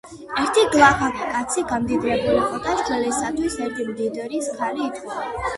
[0.43, 5.33] ერთი გლახაკი კაცი გამდიდრებულიყო და შვილისათვის ერთი მდიდრის ქალი ითხოვა.